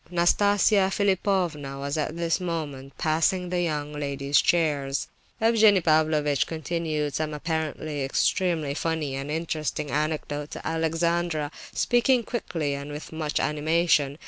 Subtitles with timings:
[0.09, 5.07] Nastasia Philipovna was at this moment passing the young ladies' chairs.
[5.39, 12.91] Evgenie Pavlovitch continued some apparently extremely funny and interesting anecdote to Alexandra, speaking quickly and
[12.91, 14.17] with much animation.